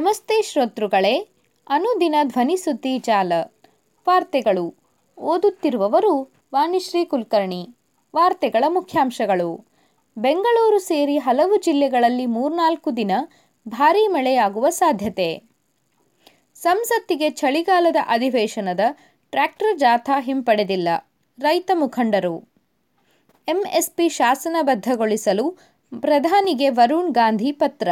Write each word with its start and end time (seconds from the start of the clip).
ನಮಸ್ತೆ 0.00 0.42
ಶ್ರೋತೃಗಳೇ, 0.42 1.28
ಅನುದಿನ 1.68 2.14
ಧ್ವನಿಸುದ್ದಿ 2.22 2.98
ಜಾಲ. 2.98 3.32
ವಾರ್ತೆಗಳು. 4.08 4.74
ಓದುತ್ತಿರುವವರು 5.18 6.32
ವಾಣಿಶ್ರೀ 6.54 7.04
ಕುಲಕರ್ಣಿ. 7.04 7.68
ವಾರ್ತೆಗಳ 8.16 8.64
ಮುಖ್ಯಾಂಶಗಳು. 8.68 9.66
ಬೆಂಗಳೂರು 10.18 10.78
ಸೇರಿ 10.78 11.18
ಹಲವು 11.18 11.56
ಜಿಲ್ಲೆಗಳಲ್ಲಿ 11.56 12.26
ಮೂರ್ನಾಲ್ಕು 12.26 12.96
ದಿನ 12.96 13.10
ಭಾರೀ 13.68 14.06
ಮಳೆಯಾಗುವ 14.06 14.68
ಸಾಧ್ಯತೆ. 14.68 15.42
ಸಂಸತ್ತಿಗೆ 16.54 17.30
ಚಳಿಗಾಲದ 17.30 17.96
ಅಧಿವೇಶನದ 18.08 18.80
ಟ್ರ್ಯಾಕ್ಟರ್ 19.30 19.78
ಜಾಥಾ 19.78 20.20
ಹಿಂಪಡೆದಿಲ್ಲ 20.20 20.88
ರೈತ 21.38 21.70
ಮುಖಂಡರು. 21.74 22.48
ಎಂಎಸ್ಪಿ 23.48 24.08
ಶಾಸನಬದ್ಧಗೊಳಿಸಲು 24.08 25.50
ಪ್ರಧಾನಿಗೆ 26.00 26.68
ವರುಣ್ 26.68 27.10
ಗಾಂಧಿ 27.10 27.52
ಪತ್ರ. 27.52 27.88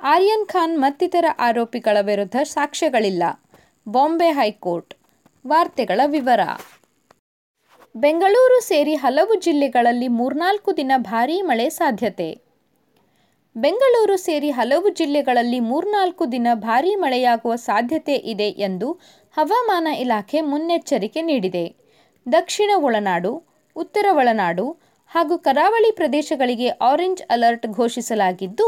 ಆರ್ಯನ್ 0.00 0.46
ಖಾನ್ 0.46 0.78
ಮತ್ತಿತರ 0.78 1.24
ಆರೋಪಿಗಳ 1.38 1.96
ವಿರುದ್ಧ 2.00 2.36
ಸಾಕ್ಷ್ಯಗಳಿಲ್ಲ. 2.42 3.22
ಬಾಂಬೆ 3.88 4.28
ಹೈಕೋರ್ಟ್. 4.28 4.94
ವಾರ್ತೆಗಳ 5.46 6.00
ವಿವರ. 6.06 6.40
ಬೆಂಗಳೂರು 7.96 8.60
ಸೇರಿ 8.60 8.94
ಹಲವು 8.94 9.34
ಜಿಲ್ಲೆಗಳಲ್ಲಿ 9.34 10.08
ಮೂರ್ನಾಲ್ಕು 10.08 10.76
ದಿನ 10.76 10.92
ಭಾರೀ 10.96 11.42
ಮಳೆ 11.42 11.68
ಸಾಧ್ಯತೆ. 11.68 12.38
ಬೆಂಗಳೂರು 13.56 14.16
ಸೇರಿ 14.16 14.50
ಹಲವು 14.50 14.88
ಜಿಲ್ಲೆಗಳಲ್ಲಿ 14.88 15.60
ಮೂರ್ನಾಲ್ಕು 15.60 16.32
ದಿನ 16.32 16.46
ಭಾರೀ 16.54 16.94
ಮಳೆಯಾಗುವ 16.94 17.54
ಸಾಧ್ಯತೆ 17.54 18.14
ಇದೆ 18.14 18.48
ಎಂದು 18.48 18.92
ಹವಾಮಾನ 19.36 19.86
ಇಲಾಖೆ 19.86 20.40
ಮುನ್ನೆಚ್ಚರಿಕೆ 20.40 21.22
ನೀಡಿದೆ. 21.22 21.74
ದಕ್ಷಿಣ 22.32 22.70
ಒಳನಾಡು, 22.76 23.42
ಉತ್ತರ 23.76 24.06
ಒಳನಾಡು 24.10 24.87
ಹಾಗೂ 25.10 25.38
ಕರಾವಳಿ 25.38 25.90
ಪ್ರದೇಶಗಳಿಗೆ 25.90 26.68
ಆರೆಂಜ್ 26.68 27.22
ಅಲರ್ಟ್ 27.30 27.66
ಘೋಷಿಸಲಾಗಿದ್ದು, 27.66 28.66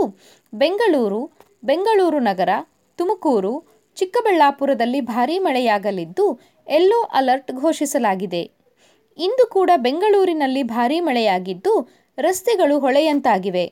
ಬೆಂಗಳೂರು 0.53 1.20
ಬೆಂಗಳೂರು 1.65 2.19
ನಗರ, 2.19 2.48
ತುಮಕೂರು, 2.98 3.67
ಚಿಕ್ಕಬಳ್ಳಾಪುರದಲ್ಲಿ 3.97 5.00
ಭಾರೀ 5.00 5.39
ಮಳೆಯಾಗಲಿದ್ದು 5.39 6.41
ಯೆಲ್ಲೋ 6.67 7.03
ಅಲರ್ಟ್ 7.03 7.53
ಘೋಷಿಸಲಾಗಿದೆ. 7.53 8.42
ಇಂದು 9.19 9.47
ಕೂಡ 9.47 9.70
ಬೆಂಗಳೂರಿನಲ್ಲಿ 9.77 10.62
ಭಾರೀ 10.62 11.00
ಮಳೆಯಾಗಿದ್ದು, 11.00 11.73
ರಸ್ತೆಗಳು 12.19 12.78
ಹೊಳೆಯಂತಾಗಿವೆ. 12.78 13.67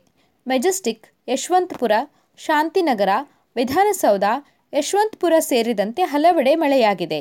ಮೆಜೆಸ್ಟಿಕ್, 0.46 1.06
ಯಶವಂತಪುರ, 1.28 1.92
ಶಾಂತಿನಗರ, 2.38 3.08
ವಿಧಾನಸೌಧ, 3.56 4.24
ಯಶವಂತಪುರ 4.72 5.34
ಸೇರಿದಂತೆ 5.38 6.02
ಹಲವೆಡೆ 6.02 6.54
ಮಳೆಯಾಗಿದೆ. 6.54 7.20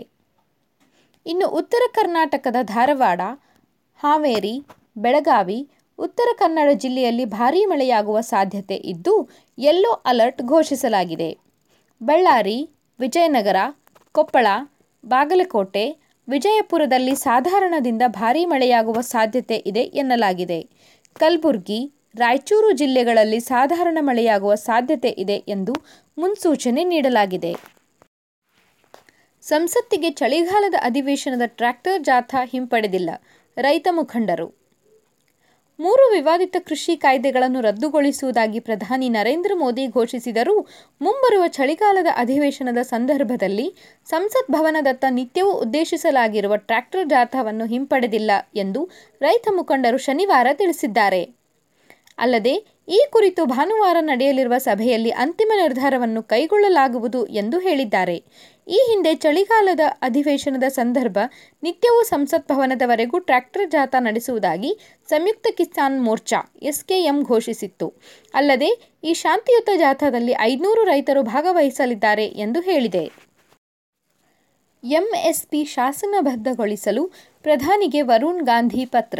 ಇನ್ನು 1.25 1.47
ಉತ್ತರ 1.49 1.83
ಕರ್ನಾಟಕದ 1.91 2.55
ಧಾರವಾಡ, 2.61 3.21
ಹಾವೇರಿ 4.03 4.55
ಬೆಳಗಾವಿ, 4.97 5.59
ಉತ್ತರ 5.99 6.29
ಕನ್ನಡ 6.37 6.69
ಜಿಲ್ಲೆಯಲ್ಲಿ 6.73 7.25
ಭಾರೀ 7.25 7.65
ಮಳೆಯಾಗುವ 7.65 8.21
ಸಾಧ್ಯತೆ 8.21 8.75
ಇದ್ದು, 8.75 9.13
ಯೆಲ್ಲೋ 9.57 9.91
ಅಲರ್ಟ್ 10.05 10.41
ಘೋಷಿಸಲಾಗಿದೆ. 10.41 11.29
ಬಳ್ಳಾರಿ, 12.01 12.57
ವಿಜಯನಗರ, 12.99 13.55
ಕೊಪ್ಪಳ, 14.15 14.47
ಬಾಗಲಕೋಟೆ, 15.03 15.85
ವಿಜಯಪುರದಲ್ಲಿ 16.27 17.15
ಸಾಧಾರಣದಿಂದ 17.15 18.01
ಭಾರೀ 18.07 18.45
ಮಳೆಯಾಗುವ 18.45 19.01
ಸಾಧ್ಯತೆ 19.01 19.57
ಇದೆ 19.65 19.81
ಎನ್ನಲಾಗಿದೆ. 19.81 20.59
ಕಲಬುರಗಿ, 21.15 21.79
ರಾಯಚೂರು 22.15 22.71
ಜಿಲ್ಲೆಗಳಲ್ಲಿ 22.71 23.39
ಸಾಧಾರಣ 23.39 23.97
ಮಳೆಯಾಗುವ 24.01 24.55
ಸಾಧ್ಯತೆ 24.55 25.09
ಇದೆ 25.09 25.37
ಎಂದು 25.47 25.73
ಮುನ್ಸೂಚನೆ 26.17 26.83
ನೀಡಲಾಗಿದೆ. 26.83 27.51
ಸಂಸತ್ತಿಗೆ 29.43 30.09
ಚಳಿಗಾಲದ 30.09 30.77
ಅಧಿವೇಶನದ 30.81 31.45
ಟ್ರ್ಯಾಕ್ಟರ್ 31.45 31.99
ಜಾಥಾ 32.03 32.39
ಹಿಂಪಡೆದಿಲ್ಲ, 32.45 33.09
ರೈತ 33.57 33.87
ಮುಖಂಡರು. 33.91 34.47
ಮೂರು 35.79 36.11
ವಿವಾದಿತ 36.11 36.55
ಕೃಷಿ 36.59 36.97
ಕಾಯ್ದೆಗಳನ್ನು 36.97 37.61
ರದ್ದುಗೊಳಿಸುವುದಾಗಿ 37.61 38.59
ಪ್ರಧಾನಿ 38.59 39.09
ನರೇಂದ್ರ 39.09 39.51
ಮೋದಿ 39.55 39.87
ಘೋಷಿಸಿದರೂ, 39.87 40.67
ಮುಂಬರುವ 41.01 41.43
ಚಳಿಗಾಲದ 41.47 42.07
ಅಧಿವೇಶನದ 42.15 42.77
ಸಂದರ್ಭದಲ್ಲಿ 42.81 43.67
ಸಂಸತ್ 44.05 44.51
ಭವನದತ್ತ 44.51 45.05
ನಿತ್ಯವೂ 45.09 45.51
ಉದ್ದೇಶಿಸಲಾಗಿರುವ 45.51 46.55
ಟ್ರ್ಯಾಕ್ಟರ್ 46.55 47.09
ಜಾಥಾವನ್ನು 47.09 47.65
ಹಿಂಪಡೆದಿಲ್ಲ 47.65 48.31
ಎಂದು 48.55 48.83
ರೈತ 49.21 49.47
ಮುಖಂಡರು 49.51 49.97
ಶನಿವಾರ 49.97 50.47
ತಿಳಿಸಿದ್ದಾರೆ. 50.53 51.36
ಅಲ್ಲದೆ, 52.17 52.53
ಈ 52.87 52.99
ಕುರಿತು 53.11 53.45
ಭಾನುವಾರ 53.45 53.97
ನಡೆಯಲಿರುವ 53.99 54.57
ಸಭೆಯಲ್ಲಿ 54.57 55.09
ಅಂತಿಮ 55.09 55.51
ನಿರ್ಧಾರವನ್ನು 55.55 56.23
ಕೈಗೊಳ್ಳಲಾಗುವುದು 56.23 57.25
ಎಂದು 57.25 57.59
ಹೇಳಿದ್ದಾರೆ. 57.59 58.23
ಈ 58.67 58.79
ಹಿಂದೆ 58.89 59.15
ಚಳಿಗಾಲದ 59.15 59.79
ಅಧಿವೇಶನದ 60.01 60.63
ಸಂದರ್ಭ 60.69 61.17
ನಿತ್ಯವೂ 61.63 62.03
ಸಂಸತ್ 62.03 62.49
ಭವನದವರೆಗೂ 62.51 63.19
ಟ್ರ್ಯಾಕ್ಟರ್ 63.19 63.69
ಜಾಥಾ 63.69 63.99
ನಡೆಸುವುದಾಗಿ 63.99 64.79
ಸಂಯುಕ್ತ 65.09 65.47
ಕಿಸಾನ್ 65.51 66.03
ಮೋರ್ಚಾ 66.03 66.53
ಎಸ್ಕೆಎಂ 66.61 67.23
ಘೋಷಿಸಿತ್ತು. 67.23 67.93
ಅಲ್ಲದೆ, 68.33 68.97
ಈ 69.03 69.13
ಶಾಂತಿಯುತ 69.13 69.69
ಜಾಥಾದಲ್ಲಿ 69.77 70.35
ಐದುನೂರು 70.39 70.83
ರೈತರು 70.83 71.23
ಭಾಗವಹಿಸಲಿದ್ದಾರೆ 71.23 72.25
ಎಂದು 72.25 72.61
ಹೇಳಿದೆ. 72.61 73.05
ಎಂಎಸ್ಪಿ 74.83 75.65
ಶಾಸನಬದ್ಧಗೊಳಿಸಲು 75.65 77.07
ಪ್ರಧಾನಿಗೆ 77.43 78.01
ವರುಣ್ 78.01 78.41
ಗಾಂಧಿ 78.41 78.85
ಪತ್ರ 78.85 79.19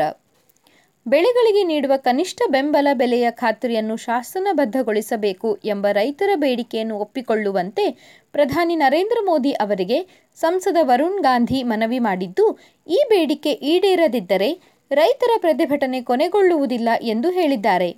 ಬೆಳೆಗಳಿಗೆ 1.08 1.62
ನೀಡುವ 1.64 1.94
ಕನಿಷ್ಠ 1.98 2.42
ಬೆಂಬಲ 2.50 2.88
ಬೆಲೆಯ 2.94 3.28
ಖಾತ್ರಿಯನ್ನು 3.32 3.96
ಶಾಸನಬದ್ಧಗೊಳಿಸಬೇಕು 3.98 5.50
ಎಂಬ 5.66 5.86
ರೈತರ 5.92 6.32
ಬೇಡಿಕೆಯನ್ನು 6.36 6.96
ಒಪ್ಪಿಕೊಳ್ಳುವಂತೆ 7.00 7.86
ಪ್ರಧಾನಿ 8.32 8.76
ನರೇಂದ್ರ 8.76 9.20
ಮೋದಿ 9.26 9.52
ಅವರಿಗೆ 9.64 10.00
ಸಂಸದ 10.38 10.80
ವರುಣ್ 10.82 11.22
ಗಾಂಧಿ 11.22 11.60
ಮನವಿ 11.64 12.00
ಮಾಡಿದ್ದು, 12.00 12.46
ಈ 12.88 13.00
ಬೇಡಿಕೆ 13.10 13.54
ಈಡೇರದಿದ್ದರೆ 13.74 14.50
ರೈತರ 14.92 15.32
ಪ್ರತಿಭಟನೆ 15.38 16.02
ಕೊನೆಗೊಳ್ಳುವುದಿಲ್ಲ 16.02 16.90
ಎಂದು 17.14 17.32
ಹೇಳಿದ್ದಾರೆ. 17.32 17.90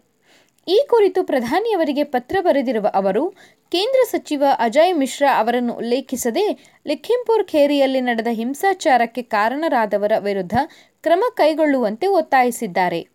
ಈ 0.67 0.77
ಕುರಿತು 0.89 1.19
ಪ್ರಧಾನಿಯವರಿಗೆ 1.23 2.03
ಪತ್ರ 2.03 2.37
ಬರೆದಿರುವ 2.41 2.87
ಅವರು, 2.93 3.23
ಕೇಂದ್ರ 3.71 4.01
ಸಚಿವ 4.11 4.43
ಅಜಯ್ 4.59 4.93
ಮಿಶ್ರಾ 4.93 5.31
ಅವರನ್ನು 5.39 5.73
ಉಲ್ಲೇಖಿಸದೆ 5.73 6.45
ಲಿಖಿಂಪುರ್ 6.85 7.43
ಖೇರಿಯಲ್ಲಿ 7.47 8.01
ನಡೆದ 8.01 8.31
ಹಿಂಸಾಚಾರಕ್ಕೆ 8.31 9.21
ಕಾರಣರಾದವರ 9.35 10.13
ವಿರುದ್ಧ 10.19 10.55
ಕ್ರಮ 11.03 11.23
ಕೈಗೊಳ್ಳುವಂತೆ 11.33 12.07
ಒತ್ತಾಯಿಸಿದ್ದಾರೆ. 12.07 13.07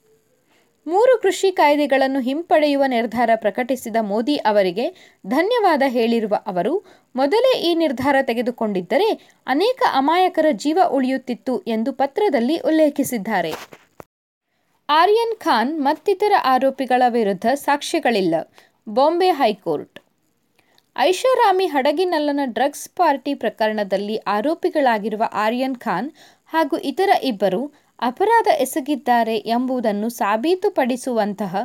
ಮೂರು 0.87 1.23
ಕೃಷಿ 1.23 1.53
ಕಾಯ್ದೆಗಳನ್ನು 1.53 2.21
ಹಿಂಪಡೆಯುವ 2.21 2.85
ನಿರ್ಧಾರ 2.87 3.31
ಪ್ರಕಟಿಸಿದ 3.35 3.97
ಮೋದಿ 4.01 4.37
ಅವರಿಗೆ 4.37 5.17
ಧನ್ಯವಾದ 5.27 5.83
ಹೇಳಿರುವ 5.87 6.35
ಅವರು, 6.47 6.85
ಮೊದಲೇ 7.17 7.59
ಈ 7.59 7.75
ನಿರ್ಧಾರ 7.75 8.17
ತೆಗೆದುಕೊಂಡಿದ್ದರೆ 8.23 9.09
ಅನೇಕ 9.47 9.83
ಅಮಾಯಕರ 9.95 10.47
ಜೀವ 10.53 10.79
ಉಳಿಯುತ್ತಿತ್ತು 10.91 11.59
ಎಂದು 11.59 11.93
ಪತ್ರದಲ್ಲಿ 11.93 12.59
ಉಲ್ಲೇಖಿಸಿದ್ದಾರೆ. 12.59 13.53
ಆರ್ಯನ್ 14.89 15.37
ಖಾನ್ 15.37 15.81
ಮತ್ತಿತರ 15.81 16.33
ಆರೋಪಿಗಳ 16.45 17.03
ವಿರುದ್ಧ 17.09 17.47
ಸಾಕ್ಷ್ಯಗಳಿಲ್ಲ. 17.55 18.35
ಬಾಂಬೆ 18.89 19.31
ಹೈಕೋರ್ಟ್. 19.31 19.99
ಐಷಾರಾಮಿ 20.99 21.67
ಹಡಗಿನಲ್ಲನ 21.67 22.41
ಡ್ರಗ್ಸ್ 22.45 22.89
ಪಾರ್ಟಿ 22.89 23.35
ಪ್ರಕರಣದಲ್ಲಿ 23.35 24.17
ಆರೋಪಿಗಳಾಗಿರುವ 24.17 25.23
ಆರ್ಯನ್ 25.33 25.77
ಖಾನ್ 25.77 26.11
ಹಾಗೂ 26.47 26.77
ಇತರ 26.77 27.11
ಇಬ್ಬರು 27.23 27.73
ಅಪರಾಧ 28.01 28.49
ಎಸಗಿದ್ದಾರೆ 28.59 29.37
ಎಂಬುದನ್ನು 29.37 30.09
ಸಾಬೀತುಪಡಿಸುವಂತಹ 30.09 31.57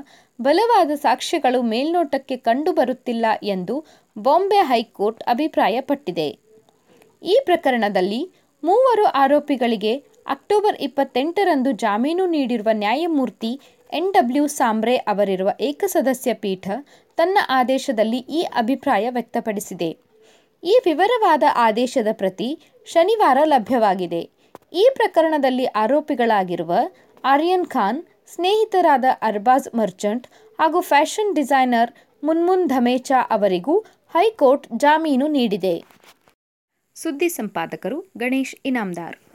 ಬಲವಾದ 0.42 0.92
ಸಾಕ್ಷ್ಯಗಳು 0.96 1.62
ಮೇಲ್ನೋಟಕ್ಕೆ 1.62 2.38
ಕಂಡುಬರುತ್ತಿಲ್ಲ 2.38 3.26
ಎಂದು 3.44 3.86
ಬಾಂಬೆ 4.18 4.58
ಹೈಕೋರ್ಟ್ 4.58 5.24
ಅಭಿಪ್ರಾಯಪಟ್ಟಿದೆ. 5.24 6.38
ಈ 7.24 7.40
ಪ್ರಕರಣದಲ್ಲಿ 7.46 8.22
ಮೂವರು 8.64 9.06
ಆರೋಪಿಗಳಿಗೆ 9.06 9.94
ಅಕ್ಟೋಬರ್ 10.28 10.78
ಇಪ್ಪತ್ತೆಂಟರಂದು 10.80 11.72
ಜಾಮೀನು 11.72 12.26
ನೀಡಿರುವ 12.26 12.70
ನ್ಯಾಯಮೂರ್ತಿ 12.74 13.60
ಎನ್ 13.94 14.14
ಡಬ್ಲ್ಯೂ 14.14 14.48
ಸಾಂಬ್ರೆ 14.48 14.98
ಅವರಿರುವ 14.98 15.50
ಏಕಸದಸ್ಯ 15.60 16.34
ಪೀಠ 16.34 16.70
ತನ್ನ 17.18 17.38
ಆದೇಶದಲ್ಲಿ 17.50 18.18
ಈ 18.18 18.42
ಅಭಿಪ್ರಾಯ 18.42 19.10
ವ್ಯಕ್ತಪಡಿಸಿದೆ. 19.10 19.90
ಈ 20.64 20.80
ವಿವರವಾದ 20.86 21.44
ಆದೇಶದ 21.56 22.08
ಪ್ರತಿ 22.12 22.60
ಶನಿವಾರ 22.86 23.38
ಲಭ್ಯವಾಗಿದೆ. 23.44 24.39
ಈ 24.74 24.90
ಪ್ರಕರಣದಲ್ಲಿ 24.94 25.66
ಆರೋಪಿಗಳಾಗಿರುವ 25.66 26.72
ಆರ್ಯನ್ 27.24 27.66
ಖಾನ್, 27.66 28.04
ಸ್ನೇಹಿತರಾದ 28.28 29.06
ಅರ್ಬಾಜ್ 29.22 29.76
ಮರ್ಚೆಂಟ್ 29.76 30.28
ಹಾಗೂ 30.60 30.82
ಫ್ಯಾಷನ್ 30.82 31.36
ಡಿಸೈನರ್ 31.36 31.92
ಮುನ್ಮುನ್ 32.24 32.68
ಧಮೇಚಾ 32.68 33.20
ಅವರಿಗೂ 33.30 33.80
ಹೈಕೋರ್ಟ್ 34.16 34.68
ಜಾಮೀನು 34.80 35.28
ನೀಡಿದೆ. 35.28 35.84
ಸುದ್ದಿ 36.96 37.30
ಸಂಪಾದಕರು 37.30 38.00
ಗಣೇಶ್ 38.18 38.56
ಇನಾಮ್ದಾರ್. 38.66 39.29